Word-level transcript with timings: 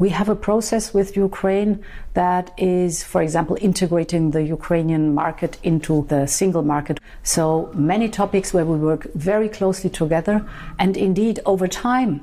We 0.00 0.08
have 0.08 0.30
a 0.30 0.34
process 0.34 0.94
with 0.94 1.14
Ukraine 1.14 1.84
that 2.14 2.52
is, 2.56 3.04
for 3.04 3.20
example, 3.20 3.58
integrating 3.60 4.30
the 4.30 4.42
Ukrainian 4.42 5.14
market 5.14 5.58
into 5.62 6.06
the 6.08 6.26
single 6.26 6.62
market. 6.62 6.98
So 7.22 7.68
many 7.74 8.08
topics 8.08 8.54
where 8.54 8.64
we 8.64 8.78
work 8.78 9.02
very 9.14 9.50
closely 9.50 9.90
together. 9.90 10.36
And 10.78 10.96
indeed, 10.96 11.40
over 11.44 11.68
time, 11.68 12.22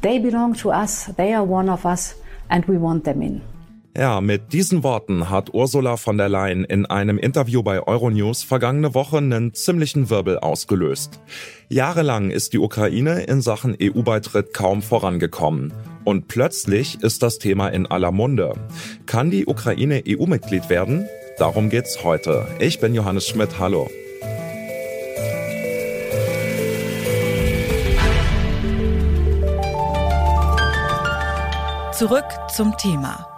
they 0.00 0.18
belong 0.18 0.54
to 0.62 0.72
us, 0.72 1.06
they 1.16 1.32
are 1.32 1.44
one 1.44 1.68
of 1.68 1.86
us, 1.86 2.16
and 2.50 2.64
we 2.64 2.76
want 2.76 3.04
them 3.04 3.22
in. 3.22 3.40
Ja, 3.96 4.20
mit 4.20 4.52
diesen 4.52 4.82
Worten 4.82 5.30
hat 5.30 5.54
Ursula 5.54 5.98
von 5.98 6.18
der 6.18 6.28
Leyen 6.28 6.64
in 6.64 6.86
einem 6.86 7.18
Interview 7.18 7.62
bei 7.62 7.86
Euronews 7.86 8.42
vergangene 8.42 8.94
Woche 8.94 9.18
einen 9.18 9.54
ziemlichen 9.54 10.10
Wirbel 10.10 10.38
ausgelöst. 10.38 11.20
Jahrelang 11.68 12.30
ist 12.30 12.52
die 12.52 12.58
Ukraine 12.58 13.22
in 13.24 13.42
Sachen 13.42 13.76
EU-Beitritt 13.80 14.54
kaum 14.54 14.82
vorangekommen. 14.82 15.72
Und 16.04 16.28
plötzlich 16.28 17.02
ist 17.02 17.22
das 17.22 17.38
Thema 17.38 17.68
in 17.68 17.86
aller 17.86 18.10
Munde. 18.12 18.54
Kann 19.06 19.30
die 19.30 19.46
Ukraine 19.46 20.02
EU-Mitglied 20.06 20.68
werden? 20.68 21.08
Darum 21.38 21.70
geht's 21.70 22.04
heute. 22.04 22.46
Ich 22.58 22.80
bin 22.80 22.94
Johannes 22.94 23.26
Schmidt. 23.28 23.58
Hallo. 23.58 23.88
Zurück 31.92 32.24
zum 32.52 32.76
Thema. 32.78 33.31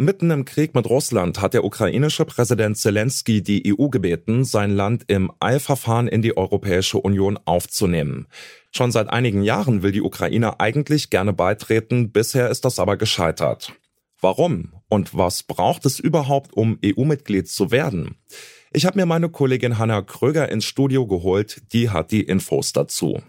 Mitten 0.00 0.30
im 0.30 0.44
Krieg 0.44 0.76
mit 0.76 0.88
Russland 0.88 1.40
hat 1.40 1.54
der 1.54 1.64
ukrainische 1.64 2.24
Präsident 2.24 2.78
Zelensky 2.78 3.42
die 3.42 3.74
EU 3.76 3.88
gebeten, 3.88 4.44
sein 4.44 4.70
Land 4.70 5.02
im 5.08 5.32
Eilverfahren 5.40 6.06
in 6.06 6.22
die 6.22 6.36
Europäische 6.36 6.98
Union 6.98 7.36
aufzunehmen. 7.46 8.28
Schon 8.70 8.92
seit 8.92 9.10
einigen 9.10 9.42
Jahren 9.42 9.82
will 9.82 9.90
die 9.90 10.02
Ukraine 10.02 10.60
eigentlich 10.60 11.10
gerne 11.10 11.32
beitreten, 11.32 12.12
bisher 12.12 12.48
ist 12.48 12.64
das 12.64 12.78
aber 12.78 12.96
gescheitert. 12.96 13.72
Warum 14.20 14.72
und 14.88 15.16
was 15.16 15.42
braucht 15.42 15.84
es 15.84 15.98
überhaupt, 15.98 16.52
um 16.52 16.78
EU-Mitglied 16.84 17.48
zu 17.48 17.72
werden? 17.72 18.18
Ich 18.72 18.86
habe 18.86 19.00
mir 19.00 19.06
meine 19.06 19.30
Kollegin 19.30 19.78
Hanna 19.78 20.02
Kröger 20.02 20.48
ins 20.48 20.64
Studio 20.64 21.08
geholt, 21.08 21.60
die 21.72 21.90
hat 21.90 22.12
die 22.12 22.22
Infos 22.22 22.72
dazu. 22.72 23.20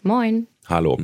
Moin. 0.00 0.46
Hallo. 0.64 1.00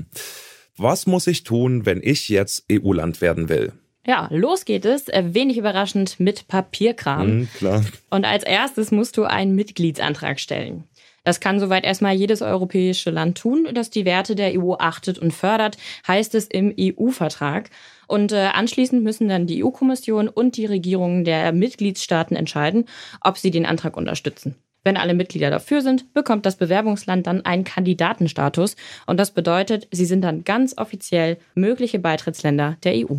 Was 0.79 1.07
muss 1.07 1.27
ich 1.27 1.45
tun, 1.45 1.85
wenn 1.85 2.01
ich 2.03 2.31
jetzt 2.31 2.65
EU-Land 2.73 3.21
werden 3.21 3.51
will? 3.51 3.75
Ja, 4.07 4.29
los 4.31 4.65
geht 4.65 4.85
es, 4.85 5.09
äh, 5.09 5.23
wenig 5.29 5.57
überraschend 5.57 6.21
mit 6.21 6.47
Papierkram. 6.49 7.39
Mhm, 7.39 7.49
klar. 7.57 7.85
Und 8.11 8.27
als 8.27 8.45
erstes 8.45 8.91
musst 8.91 9.17
du 9.17 9.25
einen 9.25 9.55
Mitgliedsantrag 9.55 10.39
stellen. 10.39 10.85
Das 11.25 11.41
kann 11.41 11.59
soweit 11.59 11.85
erstmal 11.85 12.15
jedes 12.15 12.43
europäische 12.43 13.11
Land 13.11 13.39
tun, 13.39 13.67
das 13.73 13.89
die 13.89 14.05
Werte 14.05 14.35
der 14.37 14.61
EU 14.61 14.75
achtet 14.75 15.19
und 15.19 15.33
fördert, 15.33 15.79
heißt 16.07 16.35
es 16.35 16.47
im 16.47 16.75
EU-Vertrag. 16.79 17.71
Und 18.07 18.33
äh, 18.33 18.51
anschließend 18.53 19.03
müssen 19.03 19.29
dann 19.29 19.47
die 19.47 19.65
EU-Kommission 19.65 20.29
und 20.29 20.59
die 20.59 20.67
Regierungen 20.67 21.25
der 21.25 21.53
Mitgliedstaaten 21.53 22.37
entscheiden, 22.37 22.85
ob 23.23 23.39
sie 23.39 23.51
den 23.51 23.65
Antrag 23.65 23.97
unterstützen. 23.97 24.57
Wenn 24.87 24.99
alle 24.99 25.15
Mitglieder 25.15 25.49
dafür 25.49 25.81
sind, 25.81 26.13
bekommt 26.13 26.45
das 26.45 26.57
Bewerbungsland 26.57 27.27
dann 27.27 27.47
einen 27.47 27.65
Kandidatenstatus. 27.65 28.77
Und 29.07 29.19
das 29.19 29.31
bedeutet, 29.31 29.89
sie 29.91 30.05
sind 30.05 30.21
dann 30.21 30.45
ganz 30.45 30.77
offiziell 30.77 31.39
mögliche 31.55 31.99
Beitrittsländer 31.99 32.77
der 32.85 32.93
EU. 32.97 33.17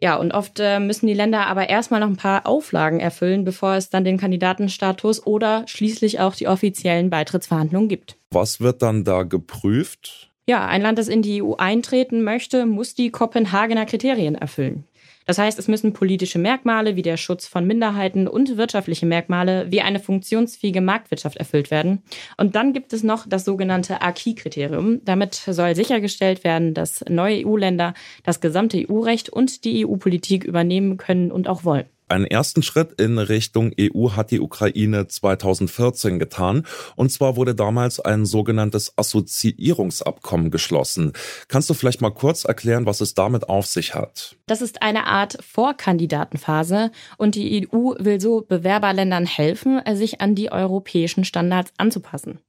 Ja, 0.00 0.16
und 0.16 0.32
oft 0.32 0.60
äh, 0.60 0.78
müssen 0.78 1.08
die 1.08 1.14
Länder 1.14 1.46
aber 1.46 1.68
erstmal 1.68 2.00
noch 2.00 2.08
ein 2.08 2.16
paar 2.16 2.46
Auflagen 2.46 3.00
erfüllen, 3.00 3.44
bevor 3.44 3.74
es 3.74 3.90
dann 3.90 4.04
den 4.04 4.16
Kandidatenstatus 4.16 5.26
oder 5.26 5.64
schließlich 5.66 6.20
auch 6.20 6.36
die 6.36 6.46
offiziellen 6.46 7.10
Beitrittsverhandlungen 7.10 7.88
gibt. 7.88 8.16
Was 8.30 8.60
wird 8.60 8.82
dann 8.82 9.02
da 9.02 9.24
geprüft? 9.24 10.27
Ja, 10.48 10.66
ein 10.66 10.80
Land, 10.80 10.96
das 10.96 11.08
in 11.08 11.20
die 11.20 11.42
EU 11.42 11.56
eintreten 11.56 12.22
möchte, 12.22 12.64
muss 12.64 12.94
die 12.94 13.10
Kopenhagener 13.10 13.84
Kriterien 13.84 14.34
erfüllen. 14.34 14.84
Das 15.26 15.36
heißt, 15.36 15.58
es 15.58 15.68
müssen 15.68 15.92
politische 15.92 16.38
Merkmale 16.38 16.96
wie 16.96 17.02
der 17.02 17.18
Schutz 17.18 17.46
von 17.46 17.66
Minderheiten 17.66 18.26
und 18.26 18.56
wirtschaftliche 18.56 19.04
Merkmale 19.04 19.66
wie 19.70 19.82
eine 19.82 20.00
funktionsfähige 20.00 20.80
Marktwirtschaft 20.80 21.36
erfüllt 21.36 21.70
werden. 21.70 22.02
Und 22.38 22.56
dann 22.56 22.72
gibt 22.72 22.94
es 22.94 23.02
noch 23.02 23.28
das 23.28 23.44
sogenannte 23.44 24.00
Acquis-Kriterium. 24.00 25.04
Damit 25.04 25.34
soll 25.34 25.74
sichergestellt 25.74 26.44
werden, 26.44 26.72
dass 26.72 27.04
neue 27.10 27.46
EU-Länder 27.46 27.92
das 28.24 28.40
gesamte 28.40 28.82
EU-Recht 28.88 29.28
und 29.28 29.66
die 29.66 29.86
EU-Politik 29.86 30.44
übernehmen 30.44 30.96
können 30.96 31.30
und 31.30 31.46
auch 31.46 31.64
wollen. 31.64 31.84
Einen 32.08 32.24
ersten 32.24 32.62
Schritt 32.62 32.98
in 33.00 33.18
Richtung 33.18 33.72
EU 33.78 34.10
hat 34.10 34.30
die 34.30 34.40
Ukraine 34.40 35.08
2014 35.08 36.18
getan. 36.18 36.64
Und 36.96 37.12
zwar 37.12 37.36
wurde 37.36 37.54
damals 37.54 38.00
ein 38.00 38.24
sogenanntes 38.24 38.96
Assoziierungsabkommen 38.96 40.50
geschlossen. 40.50 41.12
Kannst 41.48 41.68
du 41.68 41.74
vielleicht 41.74 42.00
mal 42.00 42.10
kurz 42.10 42.44
erklären, 42.44 42.86
was 42.86 43.00
es 43.00 43.14
damit 43.14 43.48
auf 43.48 43.66
sich 43.66 43.94
hat? 43.94 44.36
Das 44.46 44.62
ist 44.62 44.82
eine 44.82 45.06
Art 45.06 45.38
Vorkandidatenphase 45.44 46.90
und 47.18 47.34
die 47.34 47.68
EU 47.68 47.94
will 47.98 48.20
so 48.20 48.40
Bewerberländern 48.40 49.26
helfen, 49.26 49.80
sich 49.92 50.20
an 50.20 50.34
die 50.34 50.50
europäischen 50.50 51.24
Standards 51.24 51.72
anzupassen. 51.76 52.40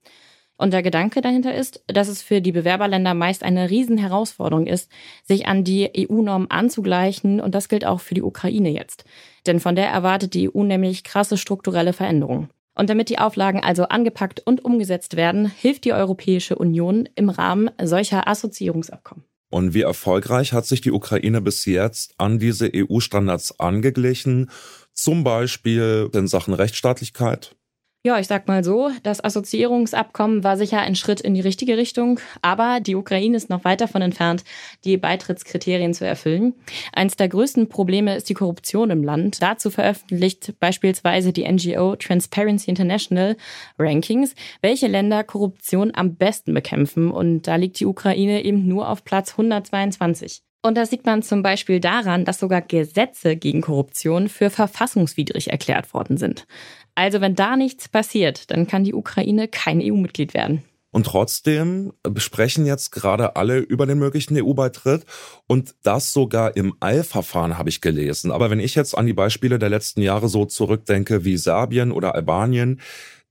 Und 0.60 0.74
der 0.74 0.84
Gedanke 0.84 1.22
dahinter 1.22 1.56
ist, 1.56 1.82
dass 1.88 2.10
es 2.10 2.22
für 2.22 2.42
die 2.42 2.52
Bewerberländer 2.52 3.14
meist 3.14 3.44
eine 3.44 3.70
Riesenherausforderung 3.70 4.68
ist, 4.68 4.92
sich 5.24 5.48
an 5.48 5.64
die 5.64 5.90
EU-Norm 5.98 6.48
anzugleichen. 6.50 7.40
Und 7.40 7.56
das 7.56 7.70
gilt 7.70 7.86
auch 7.86 8.02
für 8.02 8.14
die 8.14 8.22
Ukraine 8.22 8.70
jetzt. 8.70 9.06
Denn 9.48 9.62
von 9.62 9.78
der 9.78 9.88
erwartet 9.88 10.34
die 10.34 10.54
EU 10.54 10.64
nämlich 10.64 11.06
krasse 11.06 11.38
strukturelle 11.38 11.94
Veränderungen. 11.94 12.50
Und 12.76 12.90
damit 12.90 13.08
die 13.08 13.20
Auflagen 13.20 13.64
also 13.64 13.84
angepackt 13.86 14.42
und 14.46 14.66
umgesetzt 14.66 15.16
werden, 15.16 15.50
hilft 15.50 15.86
die 15.86 15.94
Europäische 15.94 16.58
Union 16.58 17.08
im 17.16 17.30
Rahmen 17.30 17.72
solcher 17.82 18.28
Assoziierungsabkommen. 18.28 19.24
Und 19.50 19.74
wie 19.74 19.82
erfolgreich 19.82 20.52
hat 20.52 20.66
sich 20.66 20.82
die 20.82 20.92
Ukraine 20.92 21.40
bis 21.40 21.66
jetzt 21.66 22.16
an 22.18 22.38
diese 22.38 22.70
EU-Standards 22.76 23.62
angeglichen, 23.62 24.52
zum 24.94 25.24
Beispiel 25.24 26.10
in 26.14 26.28
Sachen 26.28 26.54
Rechtsstaatlichkeit? 26.54 27.56
Ja, 28.02 28.18
ich 28.18 28.28
sag 28.28 28.48
mal 28.48 28.64
so, 28.64 28.92
das 29.04 29.22
Assoziierungsabkommen 29.22 30.42
war 30.42 30.56
sicher 30.56 30.80
ein 30.80 30.96
Schritt 30.96 31.20
in 31.20 31.34
die 31.34 31.42
richtige 31.42 31.76
Richtung, 31.76 32.22
aber 32.42 32.80
die 32.80 32.96
Ukraine 32.96 33.36
ist 33.36 33.50
noch 33.50 33.66
weit 33.66 33.82
davon 33.82 34.02
entfernt, 34.02 34.46
die 34.86 34.96
Beitrittskriterien 34.96 35.94
zu 35.94 36.08
erfüllen. 36.08 36.54
Eins 36.94 37.18
der 37.18 37.28
größten 37.28 37.68
Probleme 37.68 38.16
ist 38.16 38.30
die 38.30 38.36
Korruption 38.36 38.90
im 38.90 39.04
Land. 39.04 39.42
Dazu 39.42 39.70
veröffentlicht 39.70 40.54
beispielsweise 40.62 41.34
die 41.34 41.46
NGO 41.46 41.98
Transparency 41.98 42.70
International 42.70 43.36
Rankings, 43.78 44.34
welche 44.62 44.88
Länder 44.88 45.26
Korruption 45.26 45.92
am 45.94 46.16
besten 46.16 46.54
bekämpfen. 46.54 47.12
Und 47.12 47.48
da 47.48 47.58
liegt 47.58 47.82
die 47.82 47.86
Ukraine 47.86 48.46
eben 48.46 48.66
nur 48.66 48.88
auf 48.88 49.04
Platz 49.04 49.32
122. 49.32 50.42
Und 50.62 50.76
das 50.76 50.90
sieht 50.90 51.06
man 51.06 51.24
zum 51.24 51.42
Beispiel 51.42 51.80
daran, 51.80 52.26
dass 52.26 52.40
sogar 52.40 52.62
Gesetze 52.62 53.38
gegen 53.38 53.62
Korruption 53.62 54.28
für 54.28 54.50
verfassungswidrig 54.50 55.52
erklärt 55.52 55.94
worden 55.94 56.18
sind. 56.18 56.48
Also 56.96 57.22
wenn 57.22 57.36
da 57.36 57.56
nichts 57.56 57.88
passiert, 57.88 58.52
dann 58.52 58.68
kann 58.68 58.84
die 58.84 58.94
Ukraine 58.94 59.48
kein 59.48 59.82
EU-Mitglied 59.82 60.34
werden. 60.34 60.64
Und 60.92 61.06
trotzdem 61.06 61.94
besprechen 62.04 62.66
jetzt 62.66 62.92
gerade 62.92 63.36
alle 63.36 63.60
über 63.60 63.86
den 63.86 64.00
möglichen 64.00 64.36
EU-Beitritt 64.42 65.06
und 65.46 65.76
das 65.84 66.12
sogar 66.12 66.58
im 66.58 66.74
Eilverfahren 66.80 67.60
habe 67.60 67.70
ich 67.70 67.80
gelesen. 67.80 68.32
Aber 68.32 68.50
wenn 68.50 68.60
ich 68.60 68.74
jetzt 68.74 68.98
an 68.98 69.06
die 69.06 69.14
Beispiele 69.14 69.60
der 69.60 69.70
letzten 69.70 70.02
Jahre 70.02 70.30
so 70.30 70.46
zurückdenke 70.46 71.24
wie 71.26 71.38
Serbien 71.38 71.92
oder 71.92 72.16
Albanien, 72.16 72.82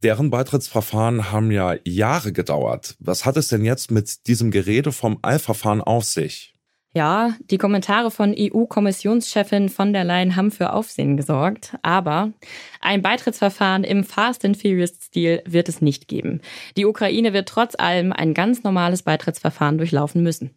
deren 0.05 0.31
Beitrittsverfahren 0.31 1.33
haben 1.33 1.51
ja 1.51 1.75
Jahre 1.85 2.33
gedauert. 2.33 2.95
Was 3.01 3.25
hat 3.25 3.37
es 3.37 3.49
denn 3.49 3.65
jetzt 3.65 3.91
mit 3.91 4.29
diesem 4.29 4.53
Gerede 4.53 4.93
vom 4.93 5.19
Eilverfahren 5.23 5.81
auf 5.81 6.05
sich? 6.05 6.55
Ja, 6.95 7.37
die 7.51 7.59
Kommentare 7.59 8.11
von 8.11 8.35
EU-Kommissionschefin 8.37 9.69
von 9.69 9.93
der 9.93 10.05
Leyen 10.05 10.37
haben 10.37 10.51
für 10.51 10.73
Aufsehen 10.73 11.19
gesorgt, 11.19 11.77
aber 11.83 12.33
ein 12.81 13.03
Beitrittsverfahren 13.03 13.85
im 13.85 14.05
Fast 14.05 14.45
and 14.45 14.57
Furious-Stil 14.57 15.43
wird 15.45 15.69
es 15.69 15.83
nicht 15.83 16.09
geben. 16.09 16.41
Die 16.79 16.87
Ukraine 16.87 17.35
wird 17.35 17.49
trotz 17.49 17.75
allem 17.79 18.13
ein 18.13 18.33
ganz 18.33 18.63
normales 18.63 19.03
Beitrittsverfahren 19.03 19.77
durchlaufen 19.77 20.23
müssen. 20.23 20.55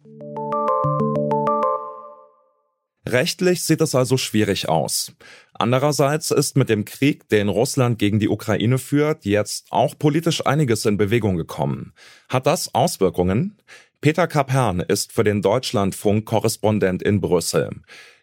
Rechtlich 3.06 3.62
sieht 3.62 3.82
es 3.82 3.94
also 3.94 4.16
schwierig 4.16 4.68
aus. 4.70 5.12
Andererseits 5.52 6.30
ist 6.30 6.56
mit 6.56 6.70
dem 6.70 6.86
Krieg, 6.86 7.28
den 7.28 7.48
Russland 7.48 7.98
gegen 7.98 8.20
die 8.20 8.28
Ukraine 8.28 8.78
führt, 8.78 9.26
jetzt 9.26 9.66
auch 9.70 9.98
politisch 9.98 10.46
einiges 10.46 10.86
in 10.86 10.96
Bewegung 10.96 11.36
gekommen. 11.36 11.92
Hat 12.28 12.46
das 12.46 12.74
Auswirkungen? 12.74 13.58
Peter 14.02 14.26
Kapern 14.26 14.80
ist 14.80 15.12
für 15.12 15.22
den 15.22 15.42
Deutschlandfunk 15.42 16.26
Korrespondent 16.26 17.04
in 17.04 17.20
Brüssel. 17.20 17.70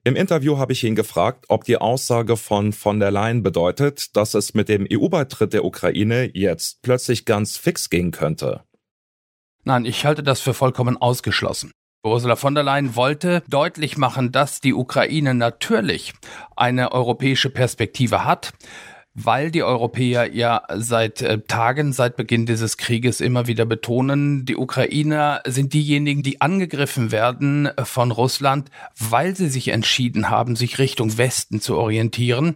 Im 0.04 0.18
Interview 0.18 0.58
habe 0.58 0.74
ich 0.74 0.84
ihn 0.84 0.94
gefragt, 0.94 1.46
ob 1.48 1.64
die 1.64 1.78
Aussage 1.78 2.36
von 2.36 2.74
von 2.74 3.00
der 3.00 3.12
Leyen 3.12 3.44
bedeutet, 3.44 4.18
dass 4.18 4.34
es 4.34 4.54
mit 4.54 4.68
dem 4.68 4.86
EU-Beitritt 4.92 5.54
der 5.54 5.64
Ukraine 5.64 6.32
jetzt 6.34 6.82
plötzlich 6.82 7.24
ganz 7.24 7.56
fix 7.56 7.90
gehen 7.90 8.12
könnte. 8.12 8.66
Nein, 9.64 9.86
ich 9.86 10.06
halte 10.06 10.22
das 10.22 10.42
für 10.42 10.54
vollkommen 10.54 10.98
ausgeschlossen. 10.98 11.72
Ursula 12.04 12.36
von 12.36 12.56
der 12.56 12.66
Leyen 12.66 12.98
wollte 12.98 13.42
deutlich 13.48 13.98
machen, 13.98 14.34
dass 14.34 14.60
die 14.60 14.74
Ukraine 14.74 15.34
natürlich 15.34 16.12
eine 16.58 16.92
europäische 16.92 17.50
Perspektive 17.50 18.26
hat. 18.26 18.52
Weil 19.14 19.52
die 19.52 19.64
Europäer 19.64 20.34
ja 20.34 20.64
seit 20.76 21.22
äh, 21.22 21.40
Tagen, 21.40 21.94
seit 21.94 22.16
Beginn 22.16 22.46
dieses 22.46 22.78
Krieges 22.78 23.22
immer 23.22 23.48
wieder 23.48 23.66
betonen, 23.66 24.46
die 24.46 24.56
Ukrainer 24.56 25.42
sind 25.46 25.74
diejenigen, 25.74 26.24
die 26.24 26.42
angegriffen 26.42 27.12
werden 27.12 27.66
äh, 27.66 27.86
von 27.86 28.12
Russland, 28.12 28.70
weil 28.98 29.36
sie 29.36 29.50
sich 29.50 29.70
entschieden 29.70 30.30
haben, 30.30 30.56
sich 30.56 30.80
Richtung 30.80 31.18
Westen 31.18 31.60
zu 31.60 31.78
orientieren. 31.78 32.56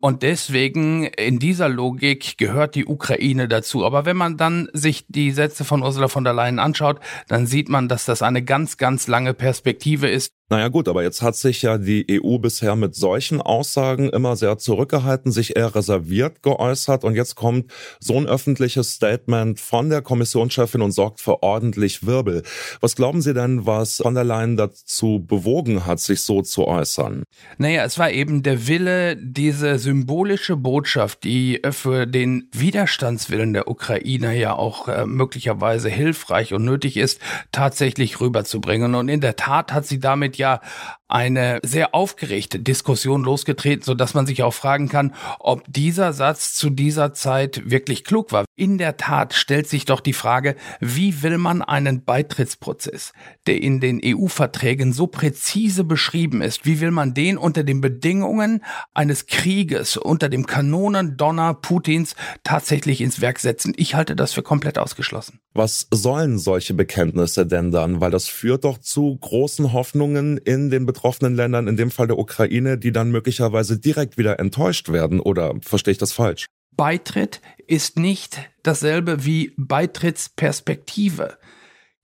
Und 0.00 0.22
deswegen 0.22 1.04
in 1.04 1.40
dieser 1.40 1.68
Logik 1.68 2.38
gehört 2.38 2.76
die 2.76 2.86
Ukraine 2.86 3.48
dazu. 3.48 3.84
Aber 3.84 4.04
wenn 4.04 4.16
man 4.16 4.36
dann 4.36 4.68
sich 4.72 5.04
die 5.08 5.32
Sätze 5.32 5.64
von 5.64 5.82
Ursula 5.82 6.06
von 6.06 6.22
der 6.22 6.34
Leyen 6.34 6.60
anschaut, 6.60 7.00
dann 7.26 7.46
sieht 7.46 7.68
man, 7.68 7.88
dass 7.88 8.04
das 8.04 8.22
eine 8.22 8.44
ganz, 8.44 8.76
ganz 8.76 9.08
lange 9.08 9.34
Perspektive 9.34 10.08
ist. 10.08 10.32
Naja 10.50 10.68
gut, 10.68 10.88
aber 10.88 11.02
jetzt 11.02 11.20
hat 11.20 11.36
sich 11.36 11.60
ja 11.60 11.76
die 11.76 12.06
EU 12.10 12.38
bisher 12.38 12.74
mit 12.74 12.94
solchen 12.94 13.42
Aussagen 13.42 14.08
immer 14.08 14.34
sehr 14.34 14.56
zurückgehalten, 14.56 15.30
sich 15.30 15.56
eher 15.56 15.74
reserviert 15.74 16.42
geäußert 16.42 17.04
und 17.04 17.14
jetzt 17.14 17.34
kommt 17.34 17.70
so 18.00 18.16
ein 18.16 18.26
öffentliches 18.26 18.92
Statement 18.92 19.60
von 19.60 19.90
der 19.90 20.00
Kommissionschefin 20.00 20.80
und 20.80 20.92
sorgt 20.92 21.20
für 21.20 21.42
ordentlich 21.42 22.06
Wirbel. 22.06 22.44
Was 22.80 22.96
glauben 22.96 23.20
Sie 23.20 23.34
denn, 23.34 23.66
was 23.66 23.96
von 23.96 24.14
der 24.14 24.24
Leyen 24.24 24.56
dazu 24.56 25.22
bewogen 25.22 25.84
hat, 25.84 26.00
sich 26.00 26.22
so 26.22 26.40
zu 26.40 26.66
äußern? 26.66 27.24
Naja, 27.58 27.84
es 27.84 27.98
war 27.98 28.10
eben 28.10 28.42
der 28.42 28.66
Wille, 28.66 29.16
diese 29.16 29.78
symbolische 29.88 30.54
Botschaft, 30.54 31.24
die 31.24 31.62
für 31.70 32.06
den 32.06 32.50
Widerstandswillen 32.52 33.54
der 33.54 33.68
Ukrainer 33.68 34.32
ja 34.32 34.52
auch 34.52 34.86
äh, 34.86 35.06
möglicherweise 35.06 35.88
hilfreich 35.88 36.52
und 36.52 36.62
nötig 36.66 36.98
ist, 36.98 37.22
tatsächlich 37.52 38.20
rüberzubringen. 38.20 38.94
Und 38.94 39.08
in 39.08 39.22
der 39.22 39.36
Tat 39.36 39.72
hat 39.72 39.86
sie 39.86 39.98
damit 39.98 40.36
ja 40.36 40.60
eine 41.08 41.60
sehr 41.62 41.94
aufgeregte 41.94 42.58
Diskussion 42.58 43.24
losgetreten, 43.24 43.82
so 43.82 43.94
dass 43.94 44.14
man 44.14 44.26
sich 44.26 44.42
auch 44.42 44.54
fragen 44.54 44.88
kann, 44.88 45.14
ob 45.40 45.64
dieser 45.66 46.12
Satz 46.12 46.54
zu 46.54 46.70
dieser 46.70 47.14
Zeit 47.14 47.70
wirklich 47.70 48.04
klug 48.04 48.30
war. 48.32 48.44
In 48.56 48.78
der 48.78 48.96
Tat 48.96 49.34
stellt 49.34 49.68
sich 49.68 49.84
doch 49.84 50.00
die 50.00 50.12
Frage, 50.12 50.54
wie 50.80 51.22
will 51.22 51.38
man 51.38 51.62
einen 51.62 52.04
Beitrittsprozess, 52.04 53.12
der 53.46 53.62
in 53.62 53.80
den 53.80 54.00
EU-Verträgen 54.04 54.92
so 54.92 55.06
präzise 55.06 55.84
beschrieben 55.84 56.42
ist, 56.42 56.66
wie 56.66 56.80
will 56.80 56.90
man 56.90 57.14
den 57.14 57.38
unter 57.38 57.64
den 57.64 57.80
Bedingungen 57.80 58.62
eines 58.92 59.26
Krieges, 59.26 59.96
unter 59.96 60.28
dem 60.28 60.46
Kanonendonner 60.46 61.54
Putins 61.54 62.14
tatsächlich 62.44 63.00
ins 63.00 63.20
Werk 63.20 63.38
setzen? 63.38 63.72
Ich 63.76 63.94
halte 63.94 64.14
das 64.14 64.32
für 64.34 64.42
komplett 64.42 64.78
ausgeschlossen. 64.78 65.40
Was 65.54 65.88
sollen 65.90 66.38
solche 66.38 66.74
Bekenntnisse 66.74 67.46
denn 67.46 67.70
dann? 67.70 68.00
Weil 68.00 68.10
das 68.10 68.28
führt 68.28 68.64
doch 68.64 68.78
zu 68.78 69.16
großen 69.16 69.72
Hoffnungen 69.72 70.36
in 70.36 70.70
den 70.70 70.86
betroffenen 70.98 71.36
Ländern, 71.36 71.68
in 71.68 71.76
dem 71.76 71.92
Fall 71.92 72.08
der 72.08 72.18
Ukraine, 72.18 72.76
die 72.76 72.90
dann 72.90 73.12
möglicherweise 73.12 73.78
direkt 73.78 74.18
wieder 74.18 74.40
enttäuscht 74.40 74.88
werden. 74.88 75.20
Oder 75.20 75.54
verstehe 75.62 75.92
ich 75.92 75.98
das 75.98 76.12
falsch? 76.12 76.46
Beitritt 76.76 77.40
ist 77.68 77.98
nicht 77.98 78.40
dasselbe 78.64 79.24
wie 79.24 79.52
Beitrittsperspektive. 79.56 81.38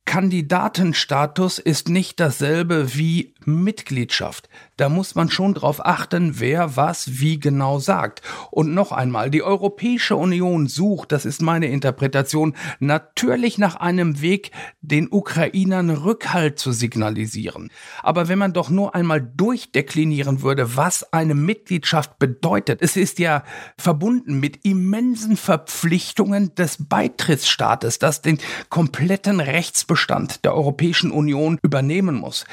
Kandidatenstatus 0.04 1.58
ist 1.58 1.88
nicht 1.88 2.20
dasselbe 2.20 2.94
wie 2.94 3.33
Mitgliedschaft. 3.46 4.48
Da 4.76 4.88
muss 4.88 5.14
man 5.14 5.30
schon 5.30 5.54
drauf 5.54 5.84
achten, 5.84 6.40
wer 6.40 6.76
was 6.76 7.20
wie 7.20 7.38
genau 7.38 7.78
sagt. 7.78 8.22
Und 8.50 8.74
noch 8.74 8.92
einmal, 8.92 9.30
die 9.30 9.42
Europäische 9.42 10.16
Union 10.16 10.66
sucht, 10.66 11.12
das 11.12 11.24
ist 11.24 11.42
meine 11.42 11.66
Interpretation, 11.66 12.54
natürlich 12.80 13.58
nach 13.58 13.76
einem 13.76 14.20
Weg, 14.20 14.50
den 14.80 15.08
Ukrainern 15.10 15.90
Rückhalt 15.90 16.58
zu 16.58 16.72
signalisieren. 16.72 17.70
Aber 18.02 18.28
wenn 18.28 18.38
man 18.38 18.52
doch 18.52 18.70
nur 18.70 18.94
einmal 18.94 19.20
durchdeklinieren 19.20 20.42
würde, 20.42 20.76
was 20.76 21.12
eine 21.12 21.34
Mitgliedschaft 21.34 22.18
bedeutet, 22.18 22.82
es 22.82 22.96
ist 22.96 23.18
ja 23.18 23.44
verbunden 23.78 24.40
mit 24.40 24.64
immensen 24.64 25.36
Verpflichtungen 25.36 26.54
des 26.54 26.78
Beitrittsstaates, 26.88 27.98
das 27.98 28.22
den 28.22 28.38
kompletten 28.68 29.40
Rechtsbestand 29.40 30.44
der 30.44 30.54
Europäischen 30.54 31.10
Union 31.10 31.58
übernehmen 31.62 32.16
muss. 32.16 32.44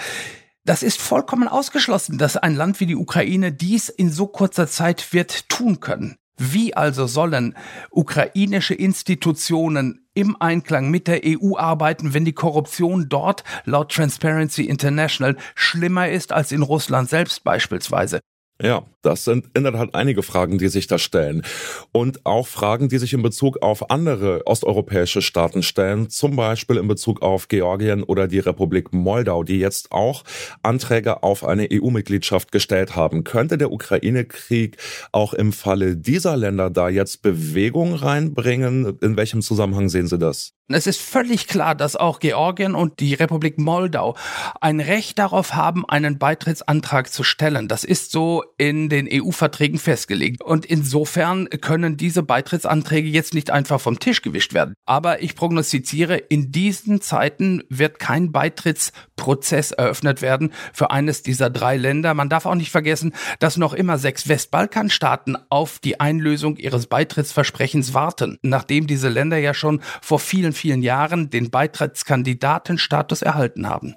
Das 0.63 0.83
ist 0.83 1.01
vollkommen 1.01 1.47
ausgeschlossen, 1.47 2.19
dass 2.19 2.37
ein 2.37 2.55
Land 2.55 2.79
wie 2.79 2.85
die 2.85 2.95
Ukraine 2.95 3.51
dies 3.51 3.89
in 3.89 4.11
so 4.11 4.27
kurzer 4.27 4.67
Zeit 4.67 5.11
wird 5.11 5.49
tun 5.49 5.79
können. 5.79 6.17
Wie 6.37 6.75
also 6.75 7.07
sollen 7.07 7.55
ukrainische 7.89 8.73
Institutionen 8.73 10.07
im 10.13 10.35
Einklang 10.39 10.89
mit 10.89 11.07
der 11.07 11.21
EU 11.25 11.57
arbeiten, 11.57 12.13
wenn 12.13 12.25
die 12.25 12.33
Korruption 12.33 13.09
dort 13.09 13.43
laut 13.65 13.91
Transparency 13.91 14.63
International 14.63 15.35
schlimmer 15.55 16.09
ist 16.09 16.31
als 16.31 16.51
in 16.51 16.61
Russland 16.61 17.09
selbst 17.09 17.43
beispielsweise? 17.43 18.21
Ja, 18.61 18.83
das 19.01 19.24
sind 19.24 19.48
in 19.53 19.63
der 19.63 19.74
Tat 19.74 19.95
einige 19.95 20.24
Fragen, 20.24 20.57
die 20.57 20.68
sich 20.68 20.88
da 20.88 20.98
stellen. 20.98 21.44
Und 21.92 22.25
auch 22.25 22.48
Fragen, 22.48 22.89
die 22.89 22.98
sich 22.98 23.13
in 23.13 23.21
Bezug 23.21 23.62
auf 23.62 23.89
andere 23.89 24.45
osteuropäische 24.45 25.21
Staaten 25.21 25.63
stellen, 25.63 26.09
zum 26.09 26.36
Beispiel 26.36 26.77
in 26.77 26.88
Bezug 26.88 27.21
auf 27.21 27.48
Georgien 27.48 28.03
oder 28.03 28.27
die 28.27 28.39
Republik 28.39 28.94
Moldau, 28.94 29.44
die 29.44 29.59
jetzt 29.59 29.92
auch 29.92 30.24
Anträge 30.63 31.24
auf 31.24 31.44
eine 31.44 31.68
EU-Mitgliedschaft 31.71 32.51
gestellt 32.51 32.95
haben. 32.95 33.24
Könnte 33.24 33.57
der 33.57 33.71
Ukraine-Krieg 33.71 34.77
auch 35.12 35.33
im 35.33 35.53
Falle 35.53 35.98
dieser 35.98 36.38
Länder 36.38 36.69
da 36.69 36.89
jetzt 36.89 37.21
Bewegung 37.21 37.94
reinbringen? 37.95 39.00
In 39.01 39.18
welchem 39.18 39.42
Zusammenhang 39.42 39.89
sehen 39.89 40.07
Sie 40.07 40.18
das? 40.18 40.53
Es 40.74 40.88
ist 40.88 41.01
völlig 41.01 41.48
klar, 41.48 41.75
dass 41.75 41.95
auch 41.95 42.19
Georgien 42.19 42.75
und 42.75 43.00
die 43.00 43.13
Republik 43.13 43.57
Moldau 43.57 44.15
ein 44.59 44.80
Recht 44.80 45.19
darauf 45.19 45.53
haben, 45.53 45.88
einen 45.88 46.18
Beitrittsantrag 46.18 47.12
zu 47.12 47.24
stellen. 47.24 47.68
Das 47.68 47.83
ist 47.83 48.12
so 48.12 48.44
in 48.57 48.89
den 48.91 49.09
EU-Verträgen 49.11 49.79
festgelegt. 49.79 50.43
Und 50.43 50.65
insofern 50.65 51.49
können 51.49 51.97
diese 51.97 52.21
Beitrittsanträge 52.21 53.09
jetzt 53.09 53.33
nicht 53.33 53.49
einfach 53.49 53.81
vom 53.81 53.99
Tisch 53.99 54.21
gewischt 54.21 54.53
werden. 54.53 54.75
Aber 54.85 55.23
ich 55.23 55.35
prognostiziere, 55.35 56.17
in 56.17 56.51
diesen 56.51 57.01
Zeiten 57.01 57.63
wird 57.69 57.97
kein 57.97 58.31
Beitrittsprozess 58.31 59.71
eröffnet 59.71 60.21
werden 60.21 60.53
für 60.73 60.91
eines 60.91 61.23
dieser 61.23 61.49
drei 61.49 61.77
Länder. 61.77 62.13
Man 62.13 62.29
darf 62.29 62.45
auch 62.45 62.55
nicht 62.55 62.71
vergessen, 62.71 63.13
dass 63.39 63.57
noch 63.57 63.73
immer 63.73 63.97
sechs 63.97 64.27
Westbalkanstaaten 64.27 65.38
auf 65.49 65.79
die 65.79 65.99
Einlösung 65.99 66.57
ihres 66.57 66.88
Beitrittsversprechens 66.88 67.93
warten, 67.93 68.38
nachdem 68.41 68.88
diese 68.88 69.09
Länder 69.09 69.38
ja 69.38 69.53
schon 69.53 69.81
vor 70.01 70.19
vielen, 70.19 70.53
vielen 70.53 70.83
Jahren 70.83 71.29
den 71.29 71.49
Beitrittskandidatenstatus 71.49 73.21
erhalten 73.21 73.67
haben. 73.67 73.95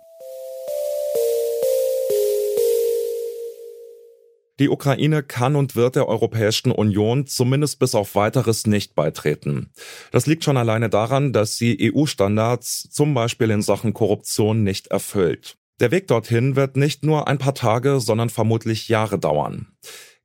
Die 4.60 4.68
Ukraine 4.68 5.24
kann 5.24 5.56
und 5.56 5.74
wird 5.74 5.96
der 5.96 6.06
Europäischen 6.06 6.70
Union 6.70 7.26
zumindest 7.26 7.80
bis 7.80 7.94
auf 7.94 8.14
weiteres 8.14 8.66
nicht 8.66 8.94
beitreten. 8.94 9.70
Das 10.12 10.26
liegt 10.26 10.44
schon 10.44 10.56
alleine 10.56 10.88
daran, 10.88 11.32
dass 11.32 11.56
sie 11.56 11.92
EU-Standards 11.92 12.88
zum 12.90 13.14
Beispiel 13.14 13.50
in 13.50 13.62
Sachen 13.62 13.94
Korruption 13.94 14.62
nicht 14.62 14.88
erfüllt. 14.88 15.56
Der 15.80 15.90
Weg 15.90 16.06
dorthin 16.06 16.54
wird 16.54 16.76
nicht 16.76 17.04
nur 17.04 17.26
ein 17.26 17.38
paar 17.38 17.54
Tage, 17.54 17.98
sondern 17.98 18.30
vermutlich 18.30 18.88
Jahre 18.88 19.18
dauern. 19.18 19.72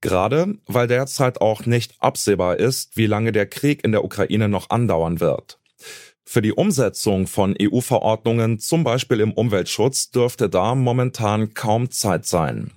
Gerade 0.01 0.55
weil 0.67 0.87
derzeit 0.87 1.41
auch 1.41 1.65
nicht 1.65 1.95
absehbar 1.99 2.57
ist, 2.57 2.95
wie 2.97 3.07
lange 3.07 3.31
der 3.31 3.47
Krieg 3.47 3.83
in 3.83 3.91
der 3.91 4.03
Ukraine 4.03 4.47
noch 4.47 4.69
andauern 4.69 5.19
wird. 5.19 5.59
Für 6.23 6.43
die 6.43 6.53
Umsetzung 6.53 7.25
von 7.25 7.55
EU-Verordnungen, 7.59 8.59
zum 8.59 8.83
Beispiel 8.83 9.19
im 9.19 9.31
Umweltschutz, 9.31 10.11
dürfte 10.11 10.47
da 10.47 10.75
momentan 10.75 11.55
kaum 11.55 11.89
Zeit 11.89 12.27
sein. 12.27 12.69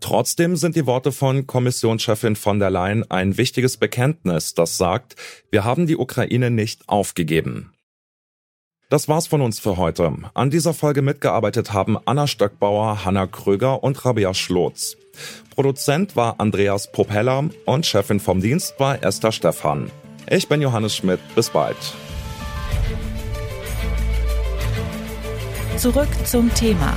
Trotzdem 0.00 0.56
sind 0.56 0.76
die 0.76 0.86
Worte 0.86 1.12
von 1.12 1.46
Kommissionschefin 1.46 2.34
von 2.34 2.58
der 2.58 2.70
Leyen 2.70 3.08
ein 3.10 3.36
wichtiges 3.36 3.76
Bekenntnis, 3.76 4.54
das 4.54 4.78
sagt, 4.78 5.14
wir 5.50 5.64
haben 5.64 5.86
die 5.86 5.96
Ukraine 5.96 6.50
nicht 6.50 6.88
aufgegeben. 6.88 7.72
Das 8.88 9.06
war's 9.06 9.28
von 9.28 9.40
uns 9.40 9.60
für 9.60 9.76
heute. 9.76 10.12
An 10.34 10.50
dieser 10.50 10.74
Folge 10.74 11.00
mitgearbeitet 11.00 11.72
haben 11.72 11.96
Anna 12.06 12.26
Stöckbauer, 12.26 13.04
Hanna 13.04 13.28
Kröger 13.28 13.84
und 13.84 14.04
Rabia 14.04 14.34
Schlotz. 14.34 14.96
Produzent 15.54 16.16
war 16.16 16.40
Andreas 16.40 16.90
Propeller 16.90 17.50
und 17.66 17.86
Chefin 17.86 18.18
vom 18.18 18.40
Dienst 18.40 18.74
war 18.78 19.00
Esther 19.04 19.30
Stephan. 19.30 19.92
Ich 20.28 20.48
bin 20.48 20.60
Johannes 20.60 20.96
Schmidt. 20.96 21.20
Bis 21.36 21.50
bald. 21.50 21.76
Zurück 25.76 26.08
zum 26.24 26.52
Thema 26.54 26.96